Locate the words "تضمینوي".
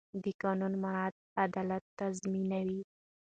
1.99-2.81